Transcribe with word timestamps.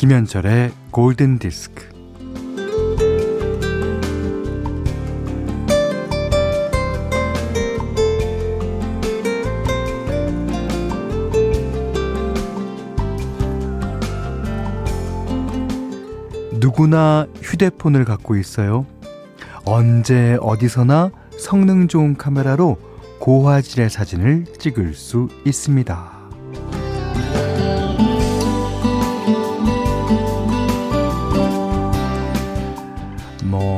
김현철의 0.00 0.72
골든 0.92 1.38
디스크. 1.38 1.84
누구나 16.58 17.26
휴대폰을 17.42 18.06
갖고 18.06 18.36
있어요. 18.36 18.86
언제 19.66 20.38
어디서나 20.40 21.10
성능 21.38 21.88
좋은 21.88 22.16
카메라로 22.16 22.78
고화질의 23.18 23.90
사진을 23.90 24.46
찍을 24.58 24.94
수 24.94 25.28
있습니다. 25.44 26.19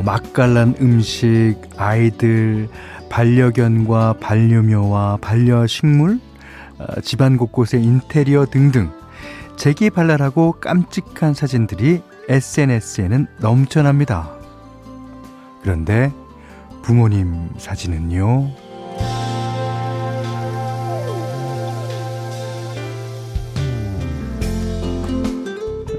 뭐 0.02 0.12
맛깔난 0.12 0.74
음식, 0.80 1.56
아이들, 1.76 2.68
반려견과 3.08 4.16
반려묘와 4.20 5.18
반려식물, 5.20 6.18
어, 6.78 7.00
집안 7.00 7.36
곳곳의 7.36 7.82
인테리어 7.82 8.46
등등 8.46 8.90
재기발랄하고 9.56 10.52
깜찍한 10.60 11.34
사진들이 11.34 12.02
SNS에는 12.28 13.26
넘쳐납니다. 13.38 14.30
그런데 15.62 16.12
부모님 16.82 17.50
사진은요? 17.58 18.50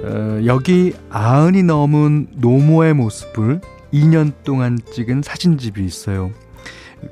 어, 0.06 0.42
여기 0.46 0.94
아흔이 1.10 1.64
넘은 1.64 2.28
노모의 2.36 2.94
모습을 2.96 3.62
2년 3.94 4.34
동안 4.44 4.78
찍은 4.94 5.22
사진집이 5.22 5.86
있어요. 5.86 6.32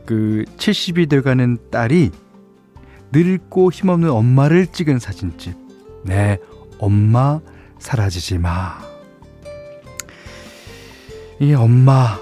그 0.06 0.44
70이 0.58 1.10
돼가는 1.10 1.58
딸이 1.70 2.12
늙고 3.12 3.72
힘없는 3.72 4.10
엄마를 4.10 4.68
찍은 4.68 5.00
사진집. 5.00 5.56
네, 6.04 6.40
엄마 6.80 7.40
사라지지 7.80 8.40
마. 8.40 8.80
이 11.40 11.54
엄마 11.54 12.20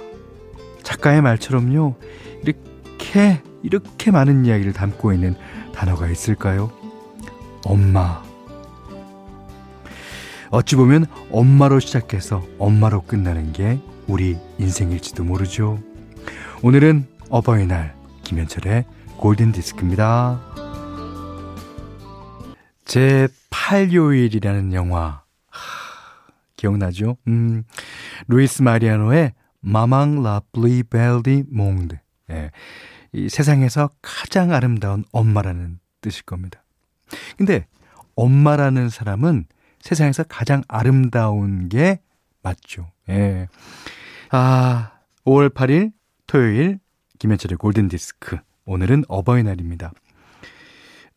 작가의 0.83 1.21
말처럼요. 1.21 1.95
이렇게 2.43 3.41
이렇게 3.63 4.11
많은 4.11 4.45
이야기를 4.45 4.73
담고 4.73 5.13
있는 5.13 5.35
단어가 5.73 6.09
있을까요? 6.09 6.71
엄마. 7.65 8.23
어찌 10.51 10.75
보면 10.75 11.05
엄마로 11.31 11.79
시작해서 11.79 12.43
엄마로 12.57 13.01
끝나는 13.01 13.53
게 13.53 13.79
우리 14.09 14.39
인생일지도 14.57 15.23
모르죠. 15.23 15.79
오늘은 16.63 17.07
어버이날 17.29 17.95
김현철의 18.23 18.85
골든 19.17 19.51
디스크입니다. 19.51 20.41
제 22.85 23.27
8요일이라는 23.51 24.73
영화 24.73 25.21
하, 25.47 25.61
기억나죠? 26.55 27.17
음, 27.27 27.63
루이스 28.27 28.63
마리아노의 28.63 29.33
Maman 29.59 30.23
la 30.23 30.43
plus 30.43 30.83
belle 30.89 31.28
du 31.28 31.43
monde 31.51 31.99
예, 32.31 32.49
이 33.11 33.29
세상에서 33.29 33.91
가장 34.01 34.51
아름다운 34.51 35.03
엄마라는 35.11 35.79
뜻일 36.01 36.23
겁니다. 36.23 36.63
근데 37.37 37.67
엄마라는 38.15 38.89
사람은 38.89 39.45
세상에서 39.81 40.23
가장 40.23 40.63
아름다운 40.67 41.69
게 41.69 41.99
맞죠. 42.41 42.91
예. 43.09 43.47
아, 44.31 44.91
5월 45.25 45.49
8일 45.49 45.91
토요일 46.27 46.79
김현철의 47.17 47.57
골든디스크. 47.57 48.37
오늘은 48.65 49.05
어버이날입니다. 49.07 49.91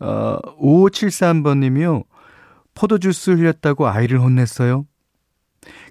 어, 0.00 0.39
5573번님이요. 0.59 2.05
포도주스 2.75 3.33
흘렸다고 3.33 3.87
아이를 3.87 4.19
혼냈어요. 4.19 4.87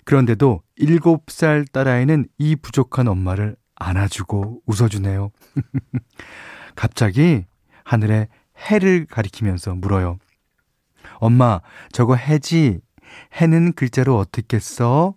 그런데도 0.03 0.63
7살 0.79 1.71
딸아이는 1.71 2.27
이 2.39 2.55
부족한 2.55 3.07
엄마를 3.07 3.55
안아주고 3.75 4.63
웃어주네요. 4.65 5.29
갑자기 6.75 7.45
하늘에 7.83 8.29
해를 8.57 9.05
가리키면서 9.05 9.75
물어요. 9.75 10.17
엄마, 11.19 11.61
저거 11.91 12.15
해지. 12.15 12.79
해는 13.35 13.73
글자로 13.73 14.17
어떻게 14.17 14.57
써? 14.57 15.13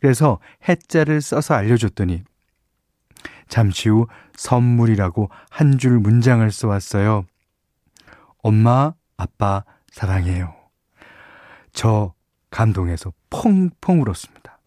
그래서 0.00 0.38
해자를 0.68 1.20
써서 1.20 1.54
알려줬더니 1.54 2.22
잠시 3.48 3.88
후 3.88 4.06
선물이라고 4.36 5.28
한 5.50 5.76
줄 5.78 5.98
문장을 5.98 6.48
써왔어요. 6.50 7.24
엄마, 8.42 8.94
아빠, 9.16 9.64
사랑해요. 9.92 10.54
저 11.72 12.14
감동해서 12.50 13.12
펑펑 13.30 14.00
울었습니다. 14.02 14.58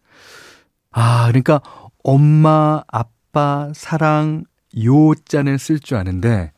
아, 0.92 1.26
그러니까 1.26 1.60
엄마, 2.04 2.82
아빠, 2.86 3.72
사랑, 3.74 4.44
요 4.84 5.14
자는 5.14 5.58
쓸 5.58 5.80
줄 5.80 5.96
아는데 5.96 6.52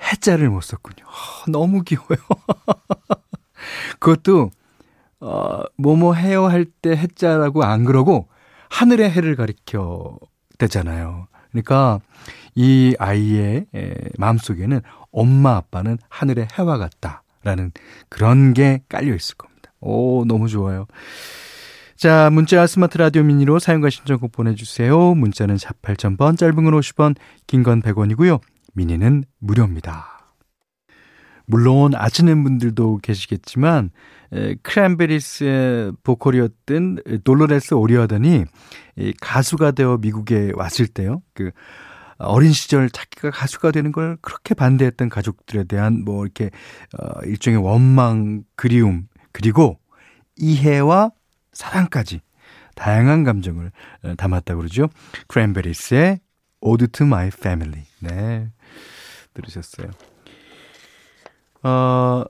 해자를 0.00 0.48
못 0.48 0.62
썼군요. 0.62 1.04
어, 1.06 1.50
너무 1.50 1.82
귀여워요. 1.82 2.18
그것도 4.00 4.50
어, 5.22 5.62
뭐뭐 5.78 6.14
해요 6.14 6.46
할 6.46 6.66
때 6.82 6.90
해자라고 6.96 7.62
안 7.64 7.84
그러고 7.84 8.28
하늘의 8.70 9.10
해를 9.10 9.36
가리켜 9.36 10.18
대잖아요. 10.58 11.28
그러니까 11.50 12.00
이 12.54 12.94
아이의 12.98 13.66
에, 13.74 13.94
마음속에는 14.18 14.80
엄마 15.12 15.56
아빠는 15.56 15.98
하늘의 16.08 16.48
해와 16.58 16.78
같다라는 16.78 17.70
그런 18.08 18.52
게 18.52 18.82
깔려 18.88 19.14
있을 19.14 19.36
겁니다. 19.36 19.72
오, 19.80 20.24
너무 20.26 20.48
좋아요. 20.48 20.86
자, 21.96 22.30
문자 22.30 22.66
스마트 22.66 22.98
라디오 22.98 23.22
미니로 23.22 23.58
사용과 23.60 23.90
신청곡 23.90 24.32
보내주세요. 24.32 25.14
문자는 25.14 25.56
4 25.58 25.70
8000번, 25.82 26.36
짧은 26.36 26.54
건 26.56 26.74
50원, 26.74 27.14
긴 27.46 27.62
건 27.62 27.80
100원이고요. 27.82 28.40
미니는 28.74 29.24
무료입니다. 29.38 30.11
물론 31.46 31.94
아시는 31.94 32.44
분들도 32.44 32.98
계시겠지만 33.02 33.90
에, 34.32 34.54
크랜베리스의 34.62 35.92
보컬이었던 36.02 36.98
돌로레스 37.24 37.74
오리어던이 37.74 38.44
가수가 39.20 39.72
되어 39.72 39.98
미국에 39.98 40.52
왔을 40.54 40.86
때요. 40.86 41.22
그 41.34 41.50
어린 42.18 42.52
시절 42.52 42.88
자기가 42.88 43.30
가수가 43.30 43.72
되는 43.72 43.92
걸 43.92 44.16
그렇게 44.22 44.54
반대했던 44.54 45.08
가족들에 45.08 45.64
대한 45.64 46.04
뭐 46.04 46.24
이렇게 46.24 46.50
어 46.98 47.20
일종의 47.24 47.62
원망, 47.62 48.44
그리움, 48.54 49.08
그리고 49.32 49.78
이해와 50.36 51.10
사랑까지 51.52 52.20
다양한 52.74 53.24
감정을 53.24 53.72
담았다고 54.16 54.58
그러죠. 54.58 54.88
크랜베리스의 55.26 56.20
Ode 56.60 56.86
to 56.88 57.06
My 57.06 57.28
Family. 57.28 57.84
네. 58.00 58.48
들으셨어요. 59.34 59.90
어, 61.62 62.24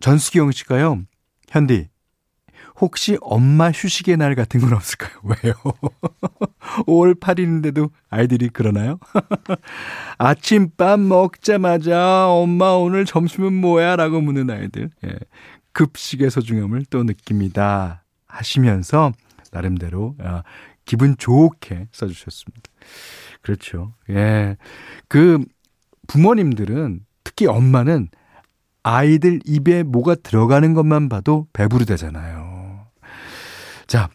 전수경 0.00 0.52
씨가요, 0.52 1.02
현디, 1.48 1.88
혹시 2.80 3.16
엄마 3.20 3.70
휴식의 3.70 4.16
날 4.18 4.34
같은 4.34 4.60
건 4.60 4.72
없을까요? 4.74 5.20
왜요? 5.24 5.54
5월 6.86 7.18
8일인데도 7.18 7.90
아이들이 8.10 8.48
그러나요? 8.48 8.98
아침밥 10.18 11.00
먹자마자 11.00 12.28
엄마 12.28 12.72
오늘 12.72 13.06
점심은 13.06 13.54
뭐야? 13.54 13.96
라고 13.96 14.20
묻는 14.20 14.50
아이들. 14.50 14.90
예. 15.06 15.14
급식의 15.72 16.30
소중함을 16.30 16.84
또 16.90 17.02
느낍니다. 17.02 18.04
하시면서 18.26 19.12
나름대로 19.52 20.14
아, 20.20 20.42
기분 20.84 21.16
좋게 21.16 21.88
써주셨습니다. 21.92 22.62
그렇죠. 23.40 23.94
예. 24.10 24.56
그 25.08 25.42
부모님들은 26.08 27.00
특히 27.24 27.46
엄마는 27.46 28.08
아이들 28.86 29.40
입에 29.44 29.82
뭐가 29.82 30.14
들어가는 30.14 30.72
것만 30.72 31.08
봐도 31.08 31.48
배부르대잖아요. 31.52 32.86
자, 33.88 34.08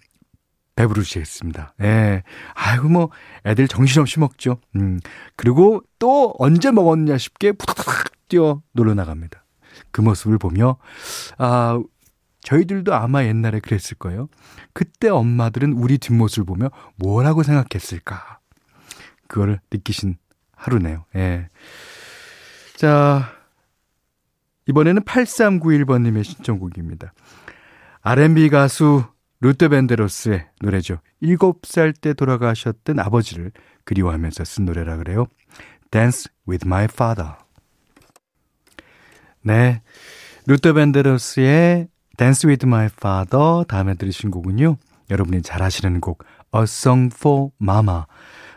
배부르시겠습니다. 0.78 1.76
예. 1.82 2.24
아이고, 2.54 2.88
뭐, 2.88 3.10
애들 3.46 3.68
정신없이 3.68 4.22
먹죠. 4.22 4.62
음. 4.78 5.02
그리고 5.36 5.82
또 6.00 6.34
언제 6.40 6.72
먹었냐 6.72 7.18
싶게 7.18 7.52
푸닥푸닥 7.52 8.30
뛰어 8.30 8.62
놀러 8.72 8.94
나갑니다. 8.94 9.44
그 9.92 10.00
모습을 10.00 10.38
보며, 10.38 10.78
아, 11.38 11.78
저희들도 12.40 12.96
아마 12.96 13.26
옛날에 13.26 13.60
그랬을 13.60 13.98
거예요. 14.00 14.30
그때 14.72 15.10
엄마들은 15.10 15.74
우리 15.74 15.98
뒷모습을 15.98 16.46
보며 16.46 16.70
뭐라고 16.96 17.44
생각했을까. 17.44 18.40
그거를 19.28 19.60
느끼신 19.70 20.16
하루네요. 20.56 21.04
예. 21.18 21.50
자, 22.78 23.41
이번에는 24.72 25.02
8391번님의 25.04 26.24
신청곡입니다. 26.24 27.14
R&B 28.04 28.50
가수 28.50 29.04
루트 29.42 29.68
벤데로스의 29.68 30.48
노래죠. 30.62 31.00
7살 31.22 32.00
때 32.00 32.14
돌아가셨던 32.14 33.00
아버지를 33.00 33.52
그리워하면서 33.84 34.46
쓴 34.46 34.66
노래라 34.66 34.96
그래요. 34.98 35.28
Dance 35.92 36.32
with 36.48 36.66
my 36.66 36.86
father. 36.86 37.34
네. 39.42 39.82
루터 40.48 40.74
벤데로스의 40.74 41.90
Dance 42.18 42.48
with 42.48 42.66
my 42.66 42.86
father 42.86 43.66
다음에 43.68 43.96
들으신 43.96 44.32
곡은요. 44.32 44.78
여러분이 45.10 45.42
잘 45.42 45.62
아시는 45.62 46.00
곡 46.00 46.24
A 46.56 46.64
Song 46.64 47.14
for 47.14 47.50
Mama. 47.62 48.04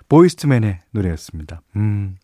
보이스트맨의 0.08 0.78
노래였습니다. 0.92 1.60
음. 1.74 2.16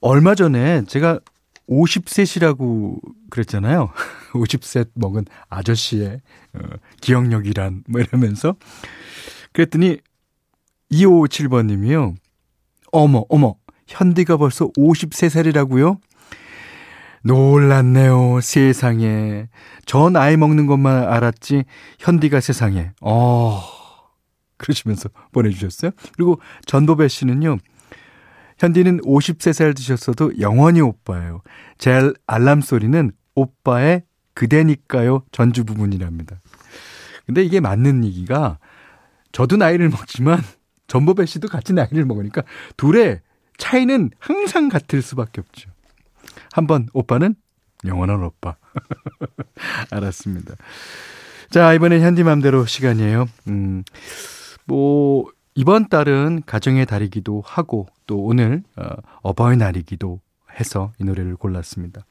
얼마 0.00 0.34
전에 0.34 0.84
제가 0.86 1.20
50셋이라고 1.68 3.00
그랬잖아요. 3.30 3.90
50셋 4.32 4.90
먹은 4.94 5.24
아저씨의 5.48 6.20
어, 6.54 6.60
기억력이란 7.00 7.84
뭐 7.88 8.00
이러면서 8.00 8.56
그랬더니 9.52 9.98
2557번 10.92 11.66
님이요. 11.66 12.14
어머 12.92 13.24
어머 13.28 13.54
현디가 13.86 14.36
벌써 14.36 14.68
53살이라고요? 14.68 15.98
놀랐네요, 17.22 18.40
세상에. 18.40 19.48
전 19.84 20.16
아이 20.16 20.36
먹는 20.36 20.66
것만 20.66 21.04
알았지, 21.04 21.64
현디가 21.98 22.40
세상에. 22.40 22.92
어, 23.02 23.62
그러시면서 24.56 25.10
보내주셨어요. 25.32 25.90
그리고 26.14 26.40
전보배 26.66 27.08
씨는요, 27.08 27.58
현디는 28.60 29.00
53살 29.00 29.74
드셨어도 29.74 30.38
영원히 30.38 30.82
오빠예요. 30.82 31.40
제 31.78 32.12
알람 32.26 32.60
소리는 32.60 33.10
오빠의 33.34 34.04
그대니까요 34.34 35.24
전주 35.32 35.64
부분이랍니다. 35.64 36.40
근데 37.24 37.42
이게 37.42 37.60
맞는 37.60 38.04
얘기가 38.04 38.58
저도 39.32 39.56
나이를 39.56 39.88
먹지만 39.88 40.40
전보배 40.88 41.24
씨도 41.24 41.48
같이 41.48 41.72
나이를 41.72 42.04
먹으니까 42.04 42.42
둘의 42.76 43.22
차이는 43.56 44.10
항상 44.18 44.68
같을 44.68 45.00
수밖에 45.00 45.40
없죠. 45.40 45.70
한번 46.52 46.86
오빠는 46.92 47.34
영원한 47.86 48.22
오빠. 48.22 48.56
알았습니다. 49.90 50.54
자, 51.50 51.72
이번엔 51.72 52.02
현디맘대로 52.02 52.66
시간이에요. 52.66 53.26
음, 53.48 53.84
뭐, 54.66 55.26
이번 55.54 55.88
달은 55.88 56.42
가정의 56.46 56.86
달이기도 56.86 57.42
하고 57.44 57.86
또 58.06 58.22
오늘 58.22 58.62
어, 58.76 58.84
어버이날이기도 59.22 60.20
해서 60.58 60.92
이 60.98 61.04
노래를 61.04 61.36
골랐습니다. 61.36 62.06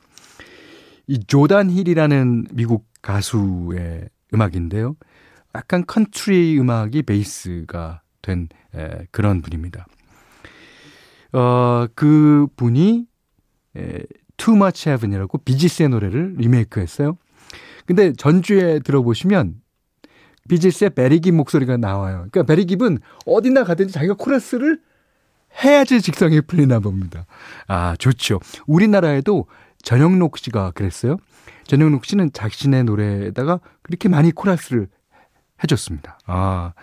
이 1.08 1.20
조단 1.26 1.70
힐이라는 1.70 2.48
미국 2.52 2.86
가수의 3.02 4.10
음악인데요. 4.34 4.96
약간 5.56 5.86
컨트리 5.86 6.60
음악이 6.60 7.04
베이스가 7.04 8.02
된 8.22 8.50
에, 8.76 9.08
그런 9.12 9.42
분입니다. 9.42 9.88
어, 11.34 11.88
그 11.96 12.48
분이 12.56 13.08
에, 13.78 14.04
Too 14.38 14.56
Much 14.56 14.90
Heaven이라고 14.90 15.40
비지스의 15.40 15.90
노래를 15.90 16.36
리메이크했어요. 16.38 17.18
근데 17.86 18.14
전주에 18.14 18.80
들어보시면 18.80 19.56
비지스의 20.50 20.90
베리깁 20.90 21.34
목소리가 21.34 21.78
나와요. 21.78 22.28
그러니까 22.30 22.44
베리깁은 22.44 23.00
어디나 23.26 23.64
가든지 23.64 23.94
자기가 23.94 24.16
코러스를 24.16 24.82
해야지 25.64 26.02
직성이 26.02 26.42
풀리나 26.42 26.80
봅니다. 26.80 27.26
아, 27.68 27.96
좋죠. 27.98 28.40
우리나라에도 28.68 29.48
전영록 29.82 30.38
씨가 30.38 30.72
그랬어요. 30.72 31.18
전영록 31.66 32.06
씨는 32.06 32.32
자신의 32.34 32.84
노래에다가 32.84 33.60
그렇게 33.82 34.10
많이 34.10 34.32
코러스를 34.32 34.90
해줬습니다. 35.64 36.20
아, 36.26 36.74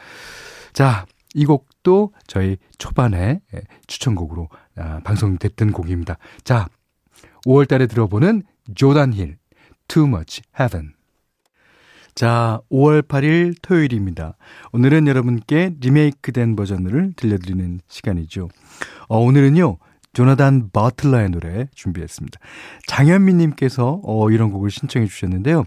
자, 0.72 1.06
이 1.34 1.44
곡도 1.44 2.12
저희 2.26 2.56
초반에 2.78 3.40
추천곡으로 3.86 4.48
아, 4.76 5.00
방송됐던 5.04 5.72
곡입니다. 5.72 6.16
자, 6.44 6.66
5월 7.46 7.68
달에 7.68 7.86
들어보는 7.86 8.42
조단 8.74 9.12
힐, 9.12 9.38
Too 9.88 10.08
Much 10.08 10.42
Heaven. 10.58 10.95
자, 12.16 12.62
5월 12.72 13.02
8일 13.02 13.56
토요일입니다. 13.60 14.38
오늘은 14.72 15.06
여러분께 15.06 15.74
리메이크된 15.78 16.56
버전을 16.56 17.12
들려드리는 17.14 17.80
시간이죠. 17.88 18.48
어, 19.08 19.18
오늘은요, 19.18 19.76
조나단 20.14 20.70
버틀러의 20.72 21.28
노래 21.28 21.68
준비했습니다. 21.74 22.40
장현미님께서 22.86 24.00
어, 24.02 24.30
이런 24.30 24.50
곡을 24.50 24.70
신청해 24.70 25.06
주셨는데요. 25.08 25.64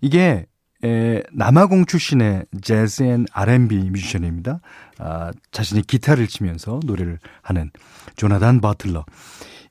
이게 0.00 0.46
에, 0.82 1.22
남아공 1.30 1.84
출신의 1.84 2.46
재즈 2.62 3.02
and 3.02 3.26
R&B 3.30 3.90
뮤지션입니다. 3.90 4.60
아, 4.98 5.30
자신이 5.50 5.82
기타를 5.82 6.26
치면서 6.26 6.80
노래를 6.86 7.18
하는 7.42 7.70
조나단 8.16 8.62
버틀러. 8.62 9.04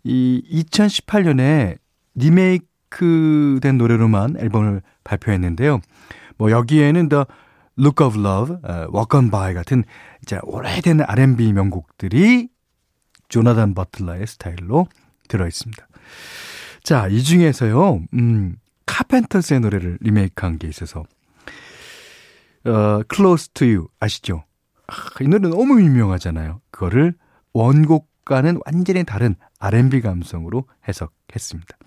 이 0.03 0.43
2018년에 0.51 1.79
리메이크 2.13 2.70
된 3.61 3.77
노래로만 3.77 4.37
앨범을 4.37 4.81
발표했는데요. 5.03 5.81
뭐 6.37 6.51
여기에는 6.51 7.09
The 7.09 7.25
Look 7.79 8.05
of 8.05 8.19
Love, 8.19 8.57
uh, 8.67 8.87
Walk 8.93 9.17
on 9.17 9.31
By 9.31 9.53
같은 9.53 9.83
이제 10.21 10.39
오래된 10.43 11.01
R&B 11.01 11.53
명곡들이 11.53 12.49
조나단 13.29 13.73
버틀러의 13.73 14.27
스타일로 14.27 14.87
들어 15.27 15.47
있습니다. 15.47 15.87
자, 16.83 17.07
이 17.07 17.23
중에서요. 17.23 18.01
음, 18.13 18.55
카펜터스의 18.85 19.61
노래를 19.61 19.97
리메이크한 20.01 20.57
게 20.57 20.67
있어서 20.67 21.05
어, 22.65 23.01
Close 23.11 23.53
to 23.53 23.67
You 23.67 23.87
아시죠? 23.99 24.43
아, 24.87 24.93
이 25.21 25.27
노래 25.27 25.47
너무 25.47 25.81
유명하잖아요. 25.81 26.61
그거를 26.71 27.13
원곡과는 27.53 28.59
완전히 28.65 29.03
다른 29.03 29.35
R&B 29.59 30.01
감성으로 30.01 30.65
해석했습니다. 30.87 31.77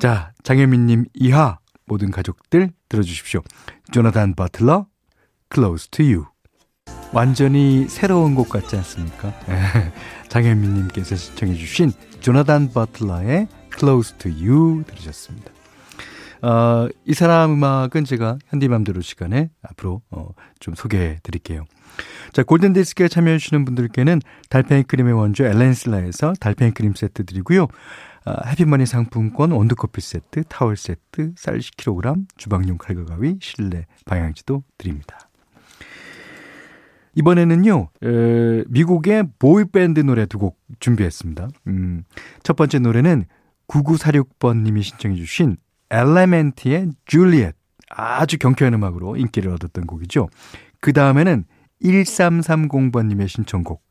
자, 0.00 0.32
장혜민님 0.44 1.04
이하 1.12 1.58
모든 1.84 2.10
가족들 2.10 2.70
들어주십시오. 2.88 3.42
조나단 3.92 4.34
버틀러, 4.34 4.86
Close 5.52 5.90
to 5.90 6.02
You. 6.02 6.24
완전히 7.12 7.86
새로운 7.86 8.34
곡 8.34 8.48
같지 8.48 8.76
않습니까? 8.76 9.34
장혜민님께서 10.28 11.16
시청해주신 11.16 11.92
조나단 12.20 12.70
버틀러의 12.72 13.48
Close 13.78 14.16
to 14.16 14.30
You 14.30 14.84
들으셨습니다. 14.86 15.52
어, 16.40 16.88
이 17.04 17.12
사람 17.12 17.52
음악은 17.52 18.06
제가 18.06 18.38
현디맘대로 18.46 19.02
시간에 19.02 19.50
앞으로 19.60 20.00
어, 20.10 20.30
좀 20.60 20.74
소개해 20.74 21.18
드릴게요. 21.22 21.64
자, 22.32 22.42
골든디스크에 22.42 23.08
참여해주시는 23.08 23.66
분들께는 23.66 24.20
달팽이 24.48 24.84
크림의 24.84 25.12
원조 25.12 25.44
엘렌슬라에서 25.44 26.32
달팽이 26.40 26.70
크림 26.70 26.94
세트 26.94 27.26
드리고요. 27.26 27.66
아, 28.24 28.46
해피머니 28.48 28.86
상품권, 28.86 29.52
원두커피 29.52 30.00
세트, 30.00 30.44
타월 30.44 30.76
세트, 30.76 31.32
쌀 31.36 31.58
10kg, 31.58 32.26
주방용 32.36 32.76
칼과 32.78 33.04
가위, 33.06 33.38
실내 33.40 33.86
방향지도 34.04 34.62
드립니다. 34.76 35.18
이번에는요, 37.14 37.88
에, 38.02 38.64
미국의 38.68 39.24
보이밴드 39.38 40.00
노래 40.00 40.26
두 40.26 40.38
곡 40.38 40.58
준비했습니다. 40.80 41.48
음, 41.66 42.04
첫 42.42 42.56
번째 42.56 42.78
노래는 42.78 43.24
9946번님이 43.68 44.82
신청해주신 44.82 45.56
엘레멘트의 45.90 46.90
줄리엣. 47.06 47.54
아주 47.88 48.38
경쾌한 48.38 48.74
음악으로 48.74 49.16
인기를 49.16 49.50
얻었던 49.50 49.86
곡이죠. 49.86 50.28
그 50.80 50.92
다음에는 50.92 51.44
1330번님의 51.82 53.26
신청곡. 53.28 53.82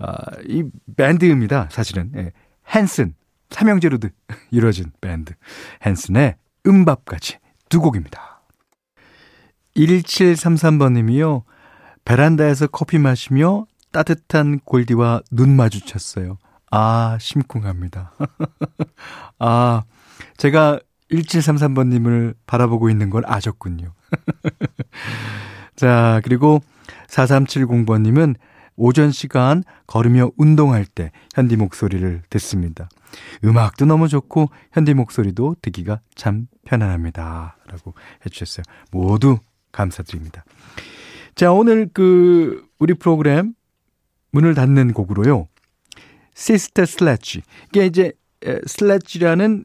아, 0.00 0.14
이 0.46 0.64
밴드입니다, 0.96 1.68
사실은. 1.70 2.12
예. 2.16 2.32
헨슨, 2.74 3.14
삼형제로 3.50 3.98
이루어진 4.50 4.92
밴드. 5.00 5.34
헨슨의 5.84 6.36
음밥까지 6.66 7.38
두 7.68 7.80
곡입니다. 7.80 8.42
1733번님이요. 9.76 11.42
베란다에서 12.04 12.66
커피 12.66 12.98
마시며 12.98 13.66
따뜻한 13.92 14.60
골디와 14.64 15.22
눈 15.30 15.54
마주쳤어요. 15.56 16.38
아, 16.70 17.18
심쿵합니다. 17.20 18.12
아, 19.38 19.82
제가 20.36 20.80
1733번님을 21.10 22.34
바라보고 22.46 22.90
있는 22.90 23.10
걸 23.10 23.22
아셨군요. 23.26 23.92
자, 25.76 26.20
그리고 26.24 26.62
4370번님은 27.08 28.36
오전 28.80 29.12
시간 29.12 29.62
걸으며 29.86 30.30
운동할 30.38 30.86
때 30.86 31.12
현디 31.34 31.56
목소리를 31.56 32.22
듣습니다. 32.30 32.88
음악도 33.44 33.84
너무 33.84 34.08
좋고 34.08 34.48
현디 34.72 34.94
목소리도 34.94 35.56
듣기가 35.60 36.00
참 36.14 36.46
편안합니다. 36.64 37.58
라고 37.66 37.92
해주셨어요. 38.24 38.64
모두 38.90 39.38
감사드립니다. 39.72 40.44
자, 41.34 41.52
오늘 41.52 41.90
그 41.92 42.66
우리 42.78 42.94
프로그램 42.94 43.52
문을 44.32 44.54
닫는 44.54 44.94
곡으로요. 44.94 45.46
시스터 46.34 46.86
슬레지. 46.86 47.42
이게 47.68 47.84
이제 47.84 48.12
슬레지라는 48.66 49.64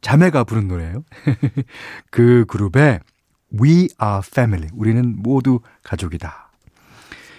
자매가 0.00 0.44
부른 0.44 0.68
노래예요. 0.68 1.04
그 2.10 2.46
그룹의 2.48 3.00
We 3.60 3.88
Are 4.02 4.22
Family. 4.24 4.70
우리는 4.72 5.16
모두 5.18 5.60
가족이다. 5.82 6.45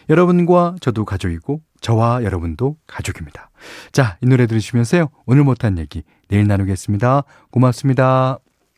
여러분과 0.09 0.75
저도 0.81 1.05
가족이고 1.05 1.61
저와 1.81 2.23
여러분도 2.23 2.77
가족입니다. 2.87 3.49
자, 3.91 4.17
이 4.21 4.25
노래 4.25 4.47
들으시면서요. 4.47 5.09
오늘 5.25 5.43
못한 5.43 5.77
얘기 5.77 6.03
내일 6.27 6.47
나누겠습니다. 6.47 7.23
고맙습니다. 7.51 8.39